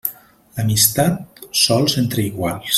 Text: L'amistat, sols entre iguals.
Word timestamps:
L'amistat, 0.55 1.19
sols 1.65 1.99
entre 2.05 2.29
iguals. 2.31 2.69